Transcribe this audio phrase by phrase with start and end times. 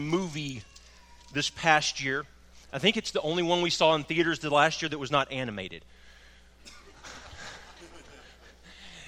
[0.00, 0.60] movie
[1.32, 2.26] this past year.
[2.72, 5.12] I think it's the only one we saw in theaters the last year that was
[5.12, 5.84] not animated.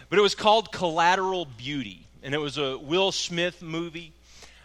[0.09, 4.13] but it was called Collateral Beauty, and it was a Will Smith movie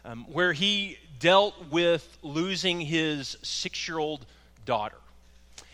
[0.05, 4.24] um, where he dealt with losing his six year old
[4.63, 5.01] daughter.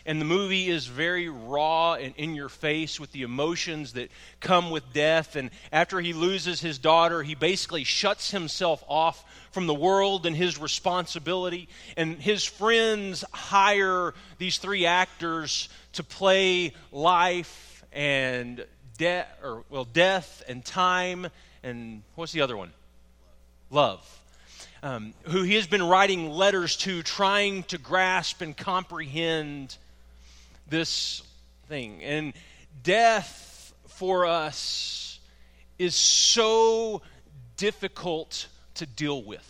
[0.08, 4.70] And the movie is very raw and in your face with the emotions that come
[4.70, 5.36] with death.
[5.36, 9.22] And after he loses his daughter, he basically shuts himself off
[9.52, 11.68] from the world and his responsibility.
[11.94, 18.64] And his friends hire these three actors to play life and
[18.96, 21.26] death, or well, death and time
[21.62, 22.72] and what's the other one?
[23.70, 24.00] Love.
[24.82, 29.76] Um, who he has been writing letters to, trying to grasp and comprehend
[30.68, 31.22] this
[31.68, 32.02] thing.
[32.02, 32.32] And
[32.82, 35.20] death for us
[35.78, 37.02] is so
[37.56, 39.44] difficult to deal with.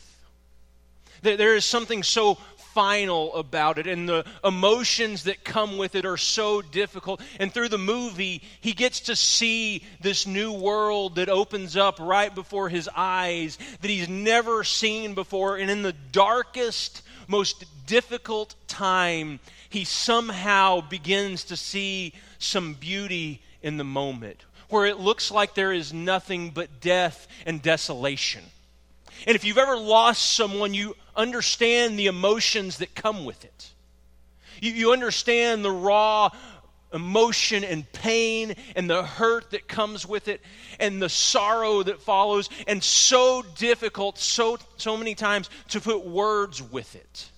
[1.23, 2.39] There is something so
[2.75, 7.21] final about it, and the emotions that come with it are so difficult.
[7.41, 12.32] And through the movie, he gets to see this new world that opens up right
[12.32, 15.57] before his eyes that he's never seen before.
[15.57, 23.77] And in the darkest, most difficult time, he somehow begins to see some beauty in
[23.77, 28.45] the moment where it looks like there is nothing but death and desolation.
[29.27, 33.73] And if you've ever lost someone, you understand the emotions that come with it.
[34.60, 36.30] You, you understand the raw
[36.93, 40.41] emotion and pain and the hurt that comes with it
[40.80, 46.63] and the sorrow that follows and so difficult so so many times to put words
[46.63, 47.30] with it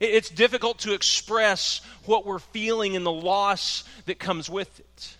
[0.00, 5.16] it's difficult to express what we're feeling and the loss that comes with it.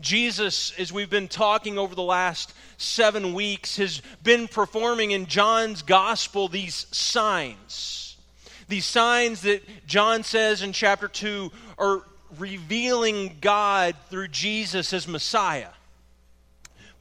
[0.00, 5.82] Jesus, as we've been talking over the last seven weeks, has been performing in John's
[5.82, 8.16] gospel these signs.
[8.68, 12.02] These signs that John says in chapter 2 are
[12.38, 15.70] revealing God through Jesus as Messiah,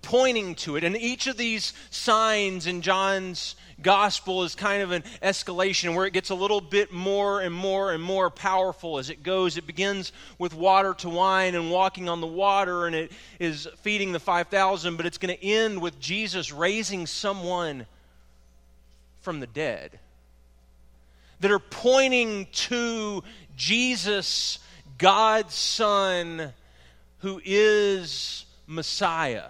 [0.01, 0.83] pointing to it.
[0.83, 6.13] And each of these signs in John's gospel is kind of an escalation where it
[6.13, 9.58] gets a little bit more and more and more powerful as it goes.
[9.58, 14.12] It begins with water to wine and walking on the water, and it is feeding
[14.12, 17.86] the 5,000, but it's going to end with Jesus raising someone
[19.22, 20.00] from the dead.
[21.42, 23.24] That are pointing to
[23.57, 24.59] Jesus,
[24.97, 26.53] God's Son,
[27.19, 29.50] who is Messiah.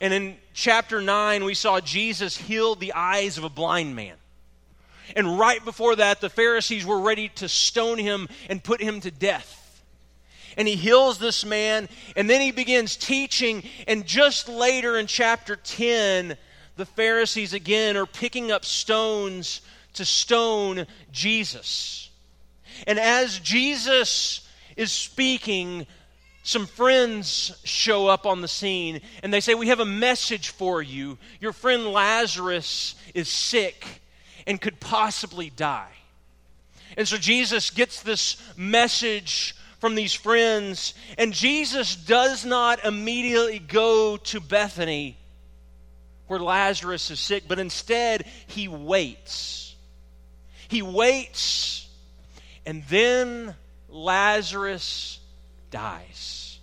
[0.00, 4.16] And in chapter 9, we saw Jesus heal the eyes of a blind man.
[5.14, 9.10] And right before that, the Pharisees were ready to stone him and put him to
[9.10, 9.56] death.
[10.56, 13.62] And he heals this man, and then he begins teaching.
[13.86, 16.36] And just later in chapter 10,
[16.76, 19.60] the Pharisees again are picking up stones
[19.94, 22.10] to stone Jesus.
[22.86, 25.86] And as Jesus is speaking,
[26.42, 30.82] some friends show up on the scene and they say, We have a message for
[30.82, 31.18] you.
[31.40, 33.86] Your friend Lazarus is sick
[34.46, 35.92] and could possibly die.
[36.96, 44.18] And so Jesus gets this message from these friends, and Jesus does not immediately go
[44.18, 45.16] to Bethany
[46.26, 49.74] where Lazarus is sick, but instead he waits.
[50.68, 51.88] He waits,
[52.66, 53.54] and then
[53.88, 55.19] Lazarus
[55.70, 56.58] dies.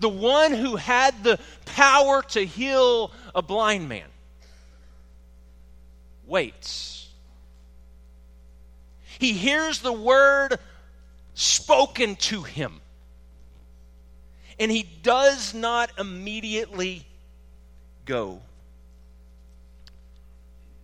[0.00, 4.06] The one who had the power to heal a blind man
[6.26, 7.08] waits.
[9.18, 10.58] He hears the word
[11.34, 12.80] spoken to him,
[14.60, 17.06] and he does not immediately
[18.04, 18.42] go.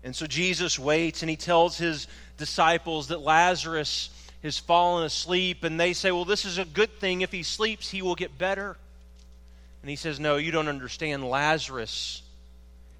[0.03, 4.11] And so Jesus waits and he tells his disciples that Lazarus
[4.45, 7.23] has fallen asleep, and they say, Well, this is a good thing.
[7.23, 8.77] If he sleeps, he will get better.
[9.83, 11.29] And he says, No, you don't understand.
[11.29, 12.23] Lazarus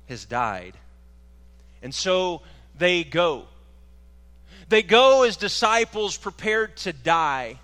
[0.09, 0.75] has died.
[1.83, 2.41] And so
[2.77, 3.45] they go.
[4.71, 7.59] They go as disciples prepared to die,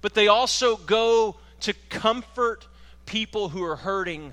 [0.00, 2.64] but they also go to comfort
[3.06, 4.32] people who are hurting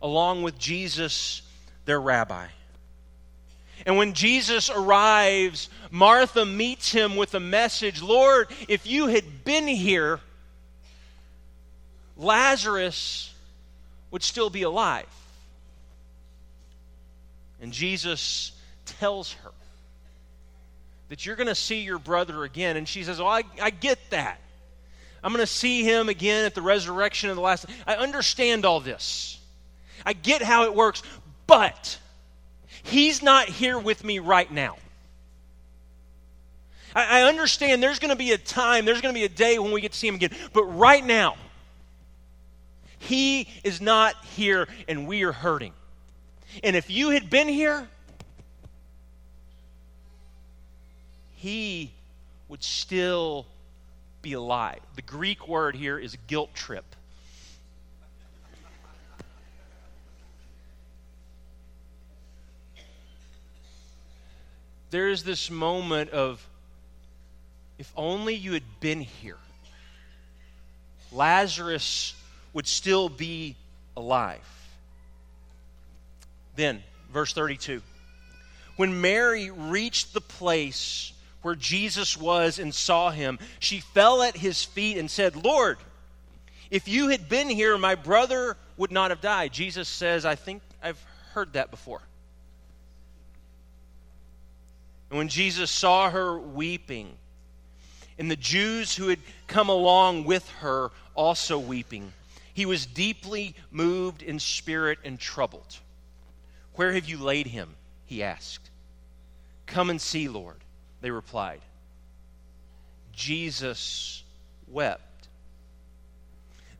[0.00, 1.42] along with Jesus,
[1.84, 2.46] their rabbi.
[3.86, 9.66] And when Jesus arrives, Martha meets him with a message Lord, if you had been
[9.66, 10.20] here,
[12.16, 13.32] Lazarus
[14.10, 15.06] would still be alive.
[17.60, 18.52] And Jesus
[18.84, 19.50] tells her
[21.08, 22.76] that you're going to see your brother again.
[22.76, 24.40] And she says, Oh, I, I get that.
[25.22, 27.64] I'm going to see him again at the resurrection of the last.
[27.86, 29.40] I understand all this.
[30.04, 31.02] I get how it works,
[31.46, 31.98] but
[32.84, 34.76] He's not here with me right now.
[36.94, 39.58] I, I understand there's going to be a time, there's going to be a day
[39.58, 40.30] when we get to see him again.
[40.52, 41.36] But right now,
[42.98, 45.72] he is not here and we are hurting.
[46.62, 47.88] And if you had been here,
[51.36, 51.90] he
[52.48, 53.46] would still
[54.22, 54.80] be alive.
[54.94, 56.84] The Greek word here is guilt trip.
[64.94, 66.46] There's this moment of,
[67.80, 69.38] if only you had been here,
[71.10, 72.14] Lazarus
[72.52, 73.56] would still be
[73.96, 74.38] alive.
[76.54, 76.80] Then,
[77.12, 77.82] verse 32.
[78.76, 81.12] When Mary reached the place
[81.42, 85.78] where Jesus was and saw him, she fell at his feet and said, Lord,
[86.70, 89.52] if you had been here, my brother would not have died.
[89.52, 92.00] Jesus says, I think I've heard that before.
[95.14, 97.08] And when Jesus saw her weeping,
[98.18, 102.12] and the Jews who had come along with her also weeping,
[102.52, 105.78] he was deeply moved in spirit and troubled.
[106.72, 107.76] Where have you laid him?
[108.06, 108.70] He asked.
[109.66, 110.56] Come and see, Lord,
[111.00, 111.60] they replied.
[113.12, 114.24] Jesus
[114.66, 115.28] wept.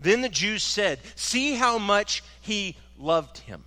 [0.01, 3.63] Then the Jews said, See how much he loved him.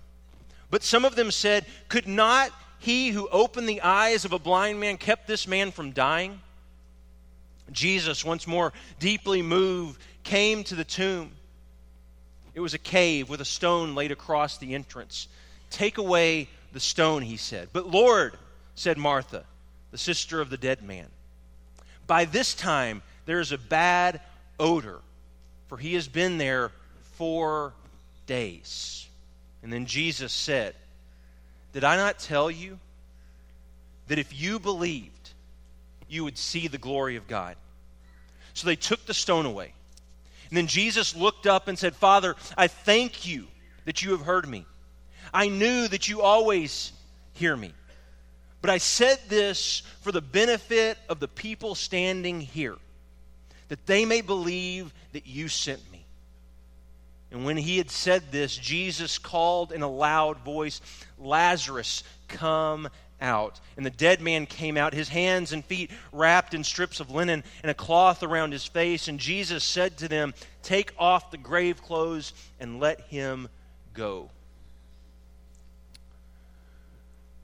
[0.68, 4.80] But some of them said, Could not he who opened the eyes of a blind
[4.80, 6.40] man kept this man from dying?
[7.72, 11.32] Jesus, once more deeply moved, came to the tomb.
[12.54, 15.28] It was a cave with a stone laid across the entrance.
[15.70, 17.68] Take away the stone, he said.
[17.72, 18.36] But Lord,
[18.74, 19.44] said Martha,
[19.90, 21.06] the sister of the dead man,
[22.06, 24.20] by this time there is a bad
[24.58, 25.00] odor,
[25.68, 26.72] for he has been there
[27.16, 27.74] four
[28.26, 29.06] days.
[29.62, 30.74] And then Jesus said,
[31.72, 32.78] Did I not tell you
[34.08, 35.30] that if you believed,
[36.08, 37.56] you would see the glory of God?
[38.54, 39.72] So they took the stone away.
[40.48, 43.46] And then Jesus looked up and said, Father, I thank you
[43.84, 44.64] that you have heard me.
[45.32, 46.92] I knew that you always
[47.34, 47.72] hear me.
[48.60, 52.76] But I said this for the benefit of the people standing here,
[53.68, 55.97] that they may believe that you sent me.
[57.30, 60.80] And when he had said this, Jesus called in a loud voice,
[61.18, 62.88] Lazarus, come
[63.20, 63.60] out.
[63.76, 67.44] And the dead man came out, his hands and feet wrapped in strips of linen
[67.62, 69.08] and a cloth around his face.
[69.08, 70.32] And Jesus said to them,
[70.62, 73.48] Take off the grave clothes and let him
[73.92, 74.30] go.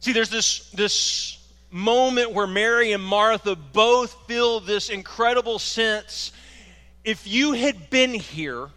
[0.01, 1.39] See, there's this, this
[1.71, 6.31] moment where Mary and Martha both feel this incredible sense.
[7.05, 8.69] If you had been here,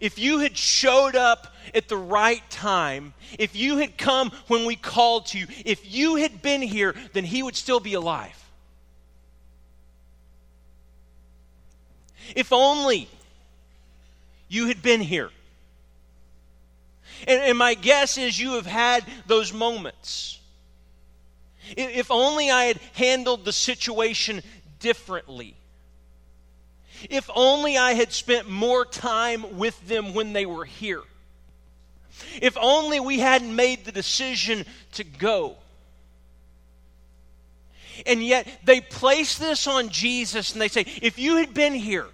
[0.00, 4.76] if you had showed up at the right time, if you had come when we
[4.76, 8.40] called to you, if you had been here, then he would still be alive.
[12.34, 13.08] If only
[14.48, 15.30] you had been here.
[17.26, 20.40] And, and, my guess is you have had those moments.
[21.76, 24.42] If only I had handled the situation
[24.78, 25.56] differently.
[27.10, 31.02] If only I had spent more time with them when they were here.
[32.40, 35.56] If only we hadn't made the decision to go.
[38.06, 42.06] And yet they place this on Jesus and they say, if you had been here,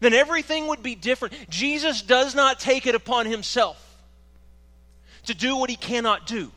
[0.00, 1.34] then everything would be different.
[1.48, 3.84] Jesus does not take it upon himself
[5.26, 6.50] to do what he cannot do.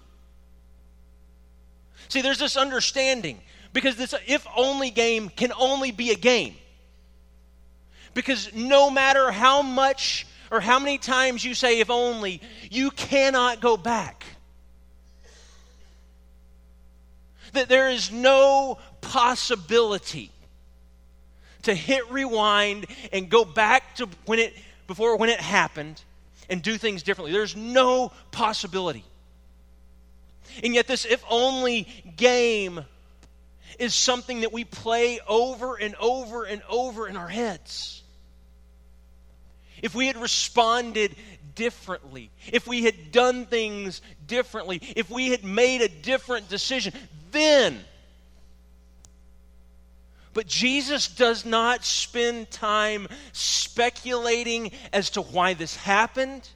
[2.08, 3.39] See, there's this understanding
[3.74, 6.55] because this if only game can only be a game.
[8.13, 13.62] Because no matter how much or how many times you say, if only, you cannot
[13.62, 14.25] go back.
[17.53, 20.32] That there is no possibility
[21.63, 24.53] to hit rewind and go back to when it
[24.88, 26.01] before when it happened
[26.50, 27.32] and do things differently.
[27.32, 29.06] There's no possibility.
[30.63, 31.88] And yet this if only
[32.18, 32.84] game
[33.80, 38.00] is something that we play over and over and over in our heads
[39.82, 41.16] if we had responded
[41.56, 46.94] differently, if we had done things differently, if we had made a different decision,
[47.32, 47.80] then.
[50.34, 56.48] But Jesus does not spend time speculating as to why this happened.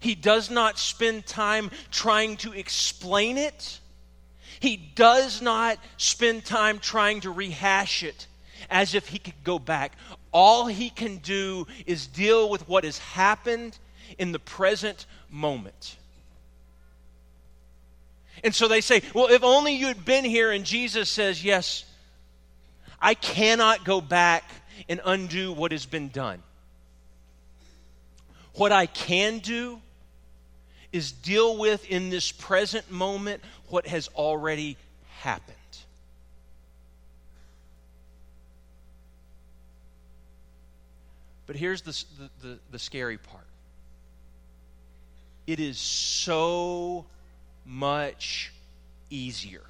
[0.00, 3.80] He does not spend time trying to explain it.
[4.60, 8.26] He does not spend time trying to rehash it
[8.68, 9.92] as if he could go back.
[10.32, 13.78] All he can do is deal with what has happened
[14.18, 15.96] in the present moment.
[18.44, 20.52] And so they say, Well, if only you had been here.
[20.52, 21.84] And Jesus says, Yes,
[23.00, 24.44] I cannot go back
[24.88, 26.42] and undo what has been done.
[28.54, 29.80] What I can do
[30.92, 34.76] is deal with in this present moment what has already
[35.20, 35.57] happened.
[41.48, 42.04] But here's the,
[42.42, 43.46] the, the, scary part
[45.46, 47.06] it is so
[47.64, 48.52] much
[49.08, 49.64] easier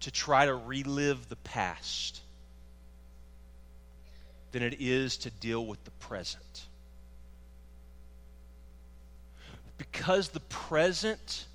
[0.00, 2.20] to try to relive the past
[4.52, 6.66] than it is to deal with the present.
[9.78, 11.46] Because the present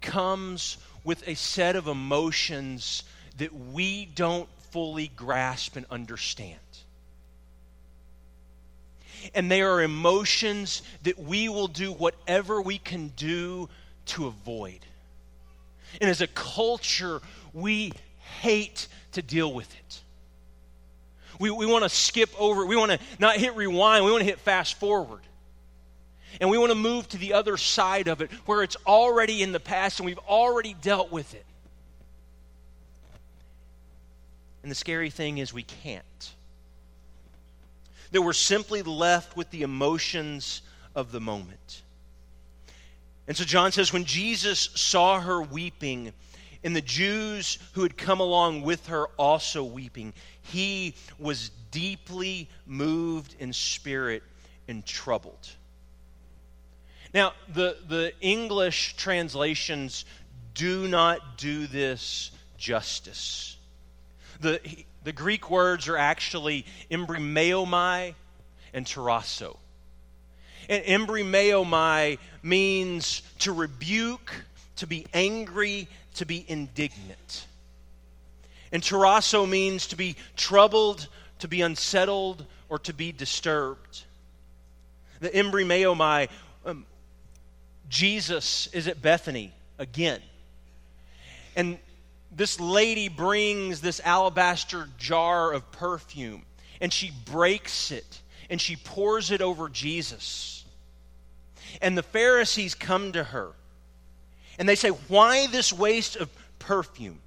[0.00, 3.02] comes with a set of emotions
[3.36, 6.58] that we don't fully grasp and understand.
[9.34, 13.68] And they are emotions that we will do whatever we can do
[14.06, 14.80] to avoid.
[16.00, 17.20] And as a culture,
[17.52, 17.92] we
[18.40, 20.00] hate to deal with it.
[21.38, 24.26] We, we want to skip over, we want to not hit rewind, we want to
[24.26, 25.20] hit fast forward.
[26.40, 29.52] And we want to move to the other side of it where it's already in
[29.52, 31.44] the past and we've already dealt with it.
[34.62, 36.34] And the scary thing is, we can't.
[38.14, 40.62] That we're simply left with the emotions
[40.94, 41.82] of the moment.
[43.26, 46.12] And so John says, when Jesus saw her weeping,
[46.62, 53.34] and the Jews who had come along with her also weeping, he was deeply moved
[53.40, 54.22] in spirit
[54.68, 55.48] and troubled.
[57.12, 60.04] Now, the, the English translations
[60.54, 63.56] do not do this justice.
[64.40, 64.60] The,
[65.04, 68.14] the Greek words are actually embrimeomai
[68.72, 69.56] and terasso.
[70.68, 74.34] And embrimeomai means to rebuke,
[74.76, 77.46] to be angry, to be indignant.
[78.72, 81.06] And terasso means to be troubled,
[81.40, 84.04] to be unsettled, or to be disturbed.
[85.20, 86.28] The embrimeomai
[86.66, 86.86] um,
[87.88, 90.20] Jesus is at Bethany again.
[91.56, 91.78] And
[92.36, 96.42] this lady brings this alabaster jar of perfume
[96.80, 100.64] and she breaks it and she pours it over Jesus.
[101.80, 103.52] And the Pharisees come to her
[104.58, 107.20] and they say, Why this waste of perfume?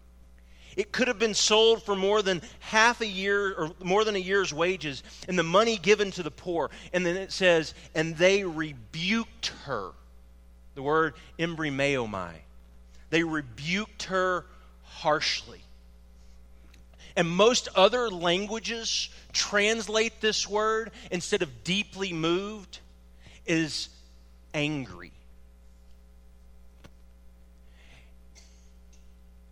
[0.75, 4.19] It could have been sold for more than half a year or more than a
[4.19, 6.69] year's wages and the money given to the poor.
[6.93, 9.91] And then it says, And they rebuked her
[10.75, 12.33] the word embrimeomai.
[13.09, 14.45] They rebuked her
[14.97, 15.61] harshly.
[17.15, 22.79] And most other languages translate this word instead of deeply moved
[23.45, 23.89] is
[24.53, 25.11] angry.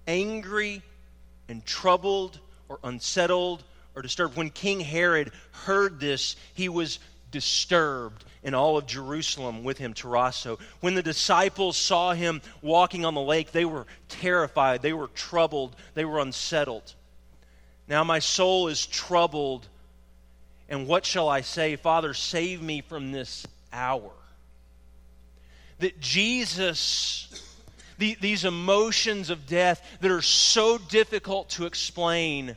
[0.07, 0.81] Angry
[1.47, 3.63] and troubled or unsettled
[3.95, 4.35] or disturbed.
[4.35, 6.99] When King Herod heard this, he was
[7.35, 10.57] disturbed in all of Jerusalem with him, Tarasso.
[10.79, 15.75] When the disciples saw him walking on the lake, they were terrified, they were troubled,
[15.95, 16.93] they were unsettled.
[17.89, 19.67] Now my soul is troubled,
[20.69, 21.75] and what shall I say?
[21.75, 24.11] Father, save me from this hour.
[25.79, 27.43] That Jesus,
[27.97, 32.55] the, these emotions of death that are so difficult to explain,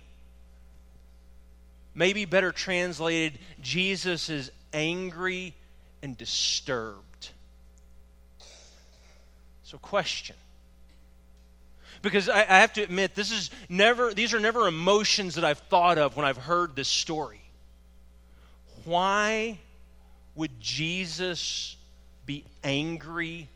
[1.97, 5.55] maybe better translated, Jesus is angry
[6.03, 7.31] and disturbed.
[9.65, 10.37] So, question.
[12.01, 15.59] Because I, I, have to admit, this is never, these are never emotions that I've
[15.59, 17.41] thought of when I've heard this story.
[18.85, 19.59] Why
[20.35, 21.77] would Jesus
[22.25, 23.49] be angry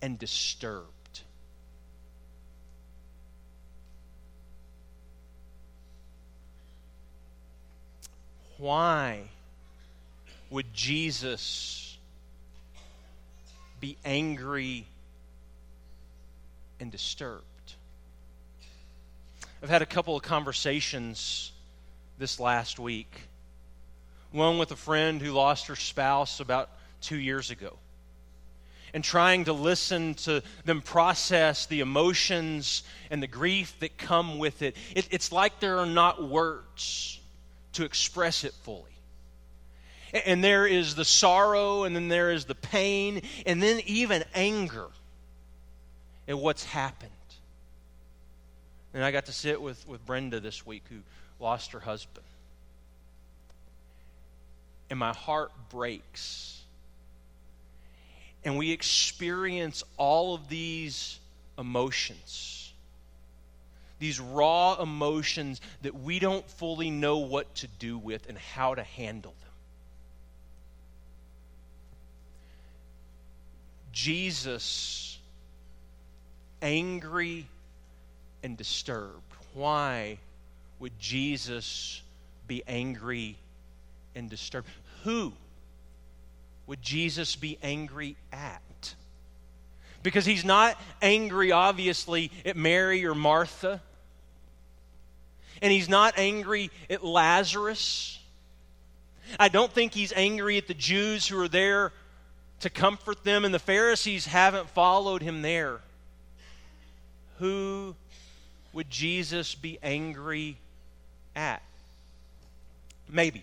[0.00, 0.88] and disturbed?
[8.56, 9.28] Why
[10.52, 11.96] would Jesus
[13.80, 14.86] be angry
[16.78, 17.42] and disturbed?
[19.62, 21.52] I've had a couple of conversations
[22.18, 23.22] this last week.
[24.30, 26.68] One with a friend who lost her spouse about
[27.00, 27.78] two years ago.
[28.92, 34.60] And trying to listen to them process the emotions and the grief that come with
[34.60, 34.76] it.
[34.94, 37.18] it it's like there are not words
[37.72, 38.91] to express it fully.
[40.12, 44.88] And there is the sorrow, and then there is the pain, and then even anger
[46.28, 47.10] at what's happened.
[48.94, 50.98] And I got to sit with, with Brenda this week, who
[51.40, 52.26] lost her husband.
[54.90, 56.60] And my heart breaks.
[58.44, 61.18] and we experience all of these
[61.58, 62.72] emotions.
[63.98, 68.82] These raw emotions that we don't fully know what to do with and how to
[68.82, 69.50] handle them.
[73.92, 75.18] Jesus,
[76.60, 77.46] angry
[78.42, 79.20] and disturbed.
[79.54, 80.18] Why
[80.78, 82.02] would Jesus
[82.46, 83.36] be angry
[84.14, 84.68] and disturbed?
[85.04, 85.32] Who
[86.66, 88.94] would Jesus be angry at?
[90.02, 93.80] Because he's not angry, obviously, at Mary or Martha.
[95.60, 98.18] And he's not angry at Lazarus.
[99.38, 101.92] I don't think he's angry at the Jews who are there
[102.62, 105.80] to comfort them, and the Pharisees haven't followed him there.
[107.38, 107.94] Who
[108.72, 110.56] would Jesus be angry
[111.34, 111.62] at?
[113.08, 113.42] Maybe.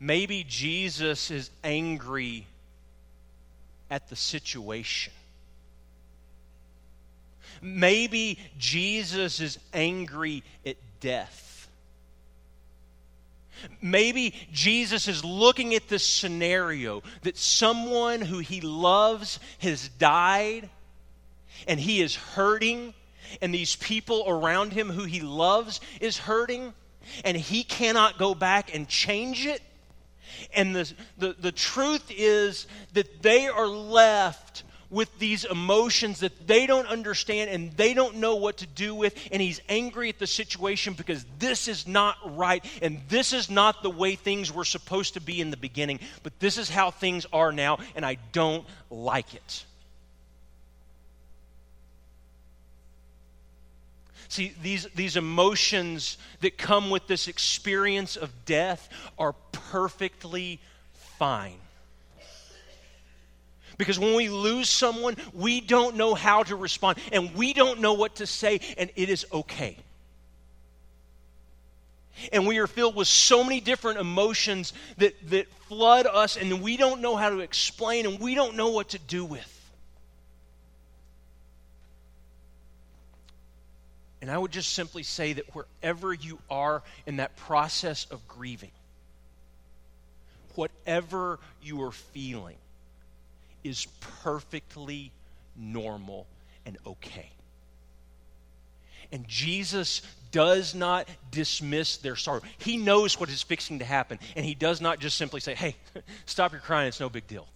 [0.00, 2.46] Maybe Jesus is angry
[3.90, 5.12] at the situation.
[7.60, 11.47] Maybe Jesus is angry at death.
[13.80, 20.68] Maybe Jesus is looking at this scenario that someone who he loves has died
[21.66, 22.94] and he is hurting,
[23.42, 26.72] and these people around him who he loves is hurting,
[27.24, 29.62] and he cannot go back and change it.
[30.54, 36.66] And the, the, the truth is that they are left with these emotions that they
[36.66, 39.14] don't understand and they don't know what to do with.
[39.30, 43.82] And he's angry at the situation because this is not right and this is not
[43.82, 46.00] the way things were supposed to be in the beginning.
[46.22, 49.64] But this is how things are now, and I don't like it.
[54.30, 60.60] See, these, these emotions that come with this experience of death are perfectly
[61.18, 61.58] fine.
[63.78, 67.94] Because when we lose someone, we don't know how to respond and we don't know
[67.94, 69.76] what to say, and it is okay.
[72.32, 76.76] And we are filled with so many different emotions that, that flood us, and we
[76.76, 79.54] don't know how to explain and we don't know what to do with.
[84.20, 88.72] And I would just simply say that wherever you are in that process of grieving,
[90.56, 92.56] whatever you are feeling
[93.68, 93.86] is
[94.22, 95.12] perfectly
[95.56, 96.26] normal
[96.66, 97.30] and okay.
[99.12, 102.42] And Jesus does not dismiss their sorrow.
[102.58, 105.76] He knows what is fixing to happen, and he does not just simply say, Hey,
[106.26, 107.46] stop your crying, it's no big deal.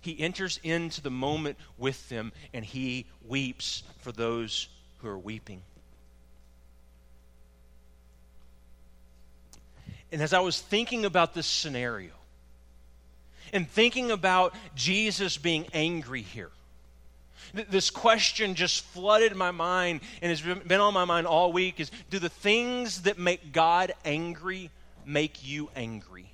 [0.00, 5.62] He enters into the moment with them, and he weeps for those who are weeping.
[10.12, 12.12] And as I was thinking about this scenario
[13.54, 16.50] and thinking about Jesus being angry here,
[17.54, 21.90] this question just flooded my mind and has been on my mind all week is
[22.10, 24.70] do the things that make God angry
[25.06, 26.28] make you angry?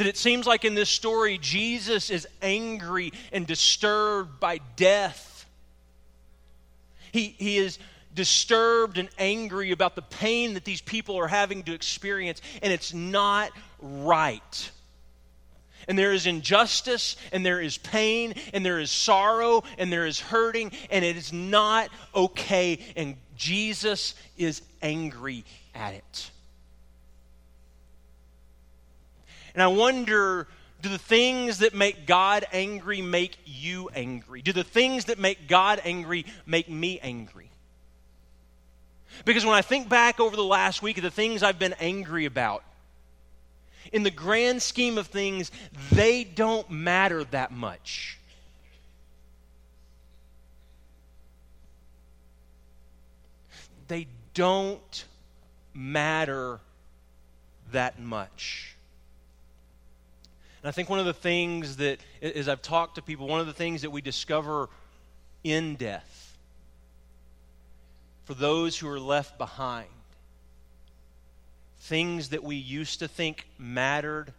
[0.00, 5.44] that it seems like in this story, Jesus is angry and disturbed by death.
[7.12, 7.78] He, he is
[8.14, 12.92] disturbed and angry about the pain that these people are having to experience, and it's
[12.92, 14.70] not right.
[15.88, 20.20] And there is injustice, and there is pain, and there is sorrow, and there is
[20.20, 22.78] hurting, and it is not okay.
[22.96, 25.44] And Jesus is angry
[25.74, 26.30] at it.
[29.54, 30.46] And I wonder
[30.82, 34.40] do the things that make God angry make you angry?
[34.40, 37.49] Do the things that make God angry make me angry?
[39.24, 42.24] Because when I think back over the last week of the things I've been angry
[42.24, 42.64] about,
[43.92, 45.50] in the grand scheme of things,
[45.92, 48.18] they don't matter that much.
[53.88, 55.04] They don't
[55.74, 56.60] matter
[57.72, 58.76] that much.
[60.62, 63.46] And I think one of the things that, as I've talked to people, one of
[63.46, 64.68] the things that we discover
[65.42, 66.19] in death
[68.30, 69.88] for those who are left behind,
[71.80, 74.32] things that we used to think mattered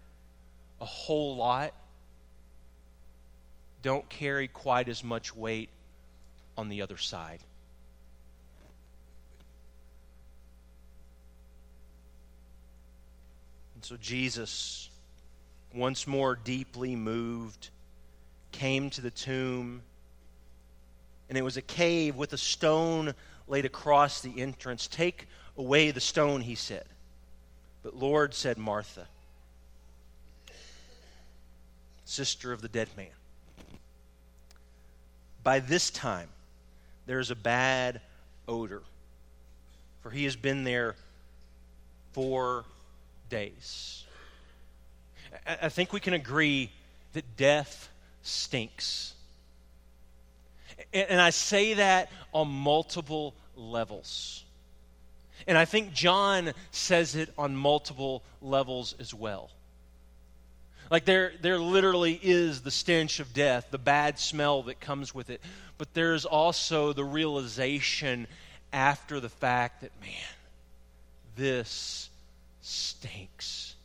[0.80, 1.74] a whole lot
[3.82, 5.68] don't carry quite as much weight
[6.58, 7.42] on the other side.
[13.76, 14.90] And so Jesus
[15.74, 17.68] once more deeply moved,
[18.54, 19.82] came to the tomb.
[21.28, 23.14] And it was a cave with a stone
[23.52, 24.88] laid across the entrance.
[24.88, 26.86] Take away the stone, he said.
[27.84, 29.08] But Lord, said Martha,
[32.06, 33.08] sister of the dead man,
[35.44, 36.30] by this time
[37.08, 38.00] there is a bad
[38.48, 38.84] odor,
[40.02, 40.96] for he has been there
[42.14, 42.64] four
[43.30, 44.06] days.
[45.46, 46.72] I think we can agree
[47.14, 47.90] that death
[48.22, 49.14] stinks.
[50.94, 54.44] And I say that on multiple levels.
[55.48, 59.50] And I think John says it on multiple levels as well.
[60.90, 65.30] Like there, there literally is the stench of death, the bad smell that comes with
[65.30, 65.42] it.
[65.78, 68.28] But there's also the realization
[68.74, 70.12] after the fact that, man,
[71.38, 72.10] this
[72.62, 73.76] stinks.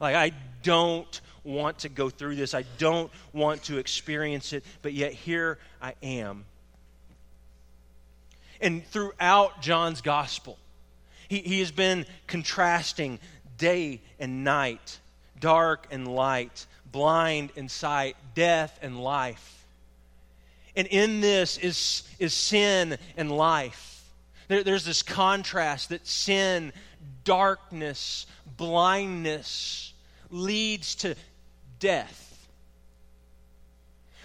[0.00, 2.54] Like, I don't want to go through this.
[2.54, 6.44] I don't want to experience it, but yet here I am.
[8.60, 10.58] And throughout John's gospel,
[11.28, 13.18] he, he has been contrasting
[13.56, 14.98] day and night,
[15.38, 19.64] dark and light, blind and sight, death and life.
[20.76, 24.04] And in this is, is sin and life.
[24.48, 26.72] There, there's this contrast that sin,
[27.24, 29.92] darkness, blindness
[30.30, 31.14] leads to
[31.78, 32.29] death.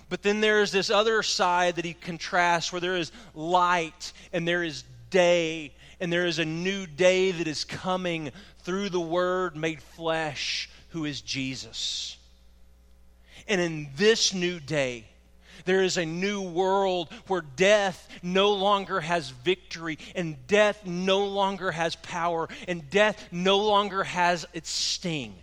[0.09, 4.63] But then there's this other side that he contrasts where there is light and there
[4.63, 9.81] is day and there is a new day that is coming through the Word made
[9.81, 12.17] flesh, who is Jesus.
[13.47, 15.05] And in this new day,
[15.65, 21.71] there is a new world where death no longer has victory, and death no longer
[21.71, 25.35] has power, and death no longer has its sting.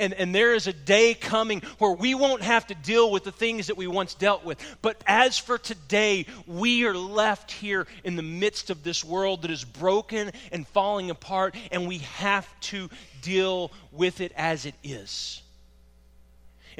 [0.00, 3.30] And, and there is a day coming where we won't have to deal with the
[3.30, 4.58] things that we once dealt with.
[4.82, 9.52] But as for today, we are left here in the midst of this world that
[9.52, 12.90] is broken and falling apart, and we have to
[13.22, 15.42] deal with it as it is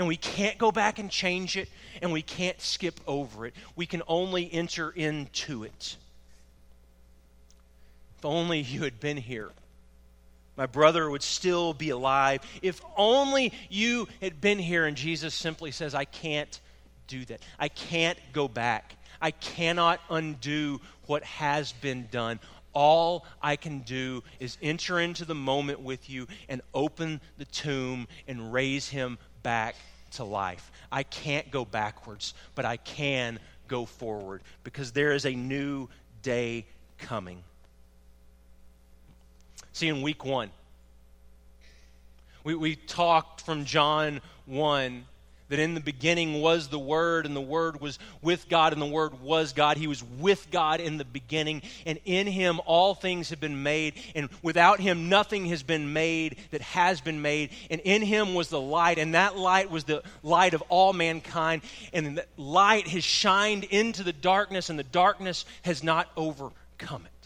[0.01, 1.69] and we can't go back and change it,
[2.01, 3.55] and we can't skip over it.
[3.77, 5.97] We can only enter into it.
[8.17, 9.51] If only you had been here.
[10.61, 12.43] My brother would still be alive.
[12.61, 14.85] If only you had been here.
[14.85, 16.61] And Jesus simply says, I can't
[17.07, 17.41] do that.
[17.59, 18.95] I can't go back.
[19.23, 22.41] I cannot undo what has been done.
[22.75, 28.07] All I can do is enter into the moment with you and open the tomb
[28.29, 29.77] and raise him back
[30.11, 30.71] to life.
[30.93, 35.89] I can't go backwards, but I can go forward because there is a new
[36.21, 36.67] day
[36.99, 37.45] coming.
[39.73, 40.51] See, in week one,
[42.45, 45.05] we, we talked from John 1
[45.51, 48.87] that in the beginning was the Word, and the Word was with God, and the
[48.87, 49.77] Word was God.
[49.77, 53.95] He was with God in the beginning, and in Him all things have been made,
[54.15, 57.51] and without Him nothing has been made that has been made.
[57.69, 61.63] And in Him was the light, and that light was the light of all mankind,
[61.93, 67.20] and the light has shined into the darkness, and the darkness has not overcome it.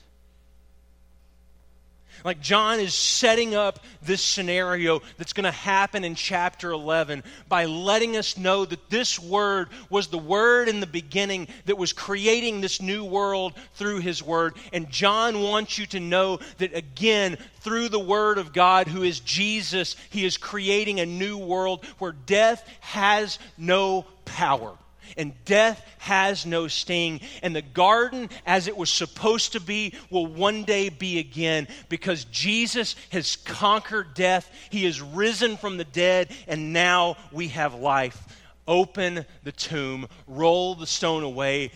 [2.25, 7.67] Like John is setting up this scenario that's going to happen in chapter 11 by
[7.67, 12.63] letting us know that this word was the word in the beginning that was creating
[12.63, 14.55] this new world through his word.
[14.73, 19.21] And John wants you to know that again, through the word of God, who is
[19.21, 24.79] Jesus, he is creating a new world where death has no power
[25.17, 27.21] and death has no sting.
[27.43, 32.25] And the garden, as it was supposed to be, will one day be again because
[32.25, 34.51] Jesus has conquered death.
[34.71, 38.41] He has risen from the dead, and now we have life.
[38.67, 41.71] Open the tomb, roll the stone away.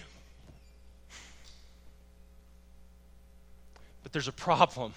[4.02, 4.94] But there's a problem.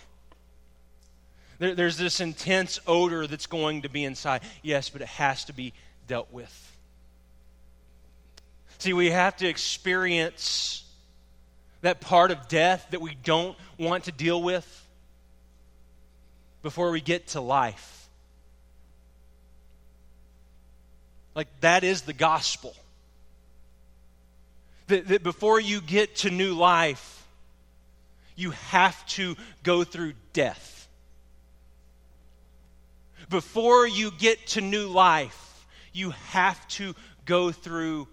[1.59, 4.41] There's this intense odor that's going to be inside.
[4.63, 5.73] Yes, but it has to be
[6.07, 6.60] dealt with.
[8.81, 10.83] See, we have to experience
[11.81, 14.65] that part of death that we don't want to deal with
[16.63, 18.09] before we get to life.
[21.35, 22.75] Like, that is the gospel.
[24.87, 27.23] That, that before you get to new life,
[28.35, 30.87] you have to go through death.
[33.29, 38.07] Before you get to new life, you have to go through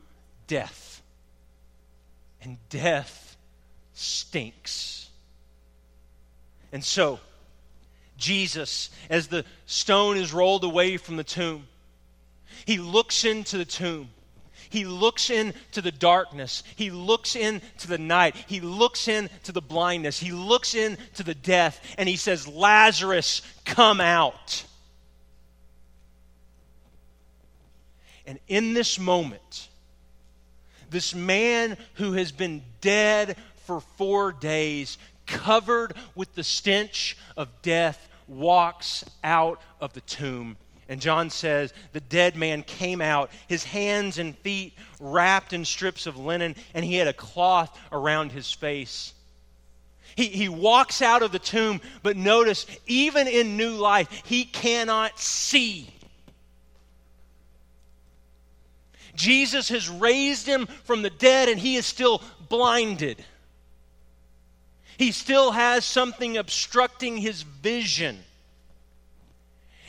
[0.49, 1.01] death.
[2.43, 3.37] And death
[3.95, 5.09] stinks.
[6.73, 7.21] And so,
[8.17, 11.69] Jesus, as the stone is rolled away from the tomb,
[12.67, 14.11] he looks into the tomb
[14.71, 16.63] He looks into the darkness.
[16.77, 18.37] He looks into the night.
[18.47, 20.19] He looks into the blindness.
[20.19, 21.81] He looks into the death.
[21.97, 24.65] And he says, Lazarus, come out.
[28.27, 29.68] And in this moment,
[30.91, 38.09] this man who has been dead for four days, covered with the stench of death,
[38.27, 40.57] walks out of the tomb.
[40.89, 46.07] And John says, the dead man came out, his hands and feet wrapped in strips
[46.07, 49.13] of linen, and he had a cloth around his face.
[50.17, 55.19] He, he walks out of the tomb, but notice, even in new life, he cannot
[55.19, 55.91] see.
[59.19, 63.23] Jesus has raised him from the dead and he is still blinded.
[64.97, 68.19] He still has something obstructing his vision.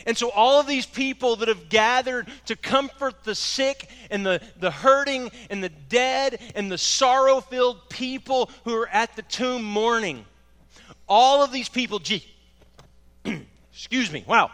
[0.05, 4.41] And so, all of these people that have gathered to comfort the sick and the,
[4.59, 9.63] the hurting and the dead and the sorrow filled people who are at the tomb
[9.63, 10.25] mourning,
[11.07, 12.25] all of these people, gee,
[13.73, 14.51] excuse me, wow,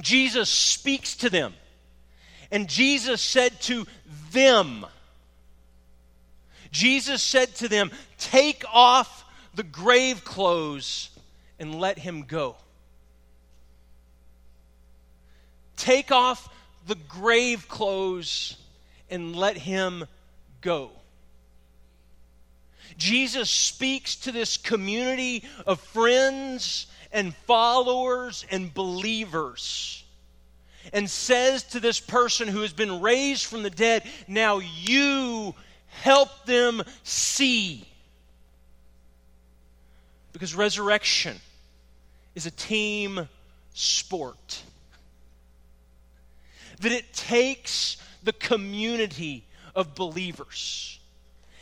[0.00, 1.54] Jesus speaks to them.
[2.50, 3.86] And Jesus said to
[4.32, 4.86] them,
[6.70, 11.10] Jesus said to them, Take off the grave clothes
[11.58, 12.56] and let him go.
[15.76, 16.48] Take off
[16.86, 18.56] the grave clothes
[19.10, 20.04] and let him
[20.60, 20.90] go.
[22.96, 30.04] Jesus speaks to this community of friends and followers and believers
[30.92, 35.54] and says to this person who has been raised from the dead, Now you
[35.88, 37.86] help them see.
[40.32, 41.36] Because resurrection
[42.34, 43.28] is a team
[43.74, 44.62] sport.
[46.80, 50.98] That it takes the community of believers,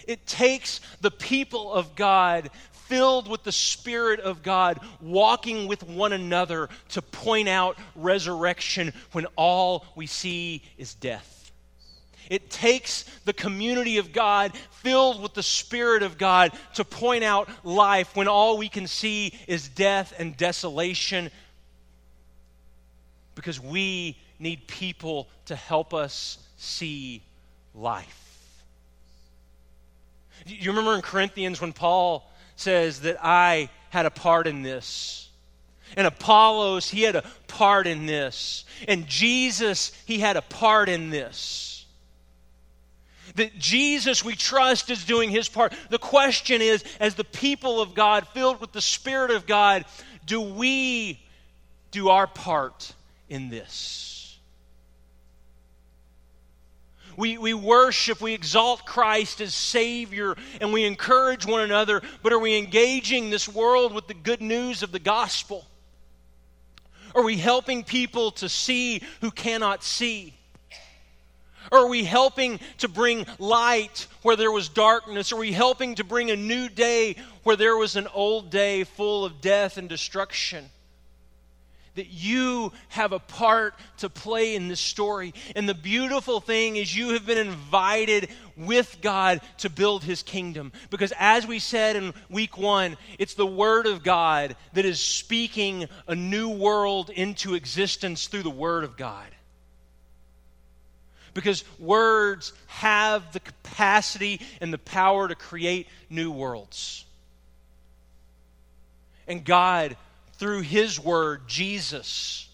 [0.06, 2.50] it takes the people of God
[2.88, 9.26] filled with the Spirit of God, walking with one another to point out resurrection when
[9.36, 11.52] all we see is death.
[12.28, 17.48] It takes the community of God filled with the Spirit of God to point out
[17.64, 21.30] life when all we can see is death and desolation
[23.34, 27.22] because we need people to help us see
[27.74, 28.22] life.
[30.46, 35.28] You remember in Corinthians when Paul says that I had a part in this.
[35.96, 38.64] And Apollos, he had a part in this.
[38.88, 41.86] And Jesus, he had a part in this.
[43.36, 45.74] That Jesus, we trust, is doing his part.
[45.90, 49.84] The question is, as the people of God, filled with the Spirit of God,
[50.24, 51.20] do we
[51.90, 52.92] do our part
[53.28, 54.15] in this?
[57.16, 62.38] We, we worship, we exalt Christ as Savior, and we encourage one another, but are
[62.38, 65.64] we engaging this world with the good news of the gospel?
[67.14, 70.34] Are we helping people to see who cannot see?
[71.72, 75.32] Are we helping to bring light where there was darkness?
[75.32, 79.24] Are we helping to bring a new day where there was an old day full
[79.24, 80.70] of death and destruction?
[81.96, 85.34] That you have a part to play in this story.
[85.54, 90.72] And the beautiful thing is, you have been invited with God to build his kingdom.
[90.90, 95.88] Because as we said in week one, it's the Word of God that is speaking
[96.06, 99.26] a new world into existence through the Word of God.
[101.34, 107.04] Because words have the capacity and the power to create new worlds.
[109.28, 109.96] And God
[110.38, 112.48] through his word, Jesus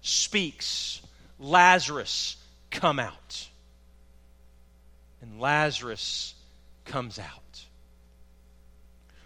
[0.00, 1.02] speaks,
[1.38, 2.36] Lazarus,
[2.70, 3.48] come out.
[5.20, 6.34] And Lazarus
[6.84, 7.64] comes out.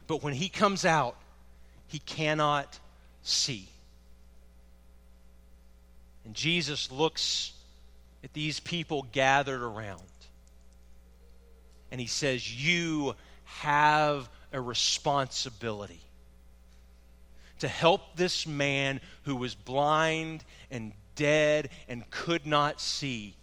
[0.06, 1.16] But when he comes out,
[1.86, 2.78] he cannot
[3.22, 3.68] see.
[6.24, 7.52] And Jesus looks
[8.24, 10.00] at these people gathered around.
[11.90, 16.00] And he says, You have a responsibility
[17.62, 23.36] to help this man who was blind and dead and could not see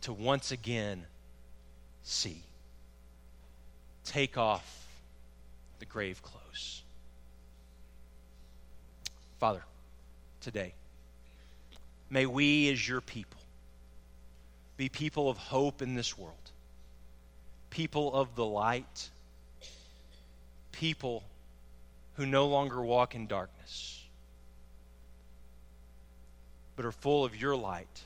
[0.00, 1.04] to once again
[2.02, 2.42] see.
[4.06, 4.86] Take off
[5.80, 6.82] the grave clothes.
[9.38, 9.62] Father,
[10.40, 10.72] today,
[12.08, 13.42] may we, as your people,
[14.78, 16.52] be people of hope in this world,
[17.68, 19.10] people of the light,
[20.72, 21.22] people
[22.14, 24.04] who no longer walk in darkness,
[26.76, 28.02] but are full of your light.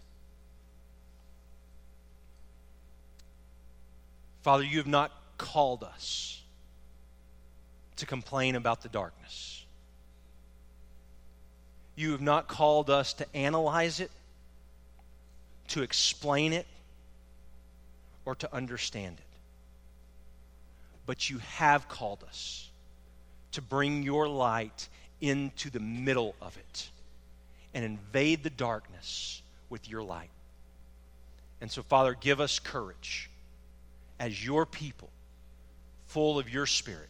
[4.43, 6.43] Father, you have not called us
[7.97, 9.65] to complain about the darkness.
[11.97, 14.11] You have not called us to analyze it,
[15.69, 16.67] to explain it,
[18.25, 19.25] or to understand it.
[21.07, 22.69] But you have called us
[23.53, 24.89] to bring your light
[25.21, 26.91] into the middle of it
[27.75, 30.31] and invade the darkness with your light.
[31.61, 33.31] And so, Father, give us courage
[34.21, 35.11] as your people,
[36.07, 37.09] full of your spirit,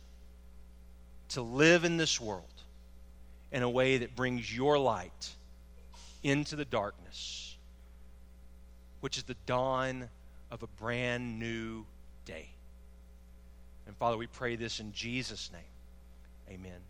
[1.31, 2.44] to live in this world
[3.53, 5.31] in a way that brings your light
[6.22, 7.57] into the darkness,
[9.01, 10.09] which is the dawn
[10.51, 11.85] of a brand new
[12.24, 12.48] day.
[13.87, 15.62] And Father, we pray this in Jesus' name.
[16.51, 16.81] Amen.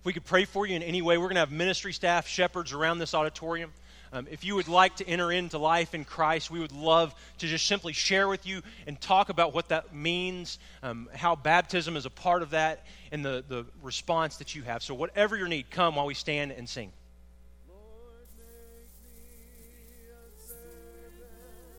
[0.00, 2.26] If we could pray for you in any way, we're going to have ministry staff,
[2.26, 3.72] shepherds around this auditorium.
[4.12, 7.46] Um, if you would like to enter into life in Christ, we would love to
[7.46, 12.06] just simply share with you and talk about what that means, um, how baptism is
[12.06, 14.82] a part of that, and the, the response that you have.
[14.82, 16.92] So, whatever your need, come while we stand and sing.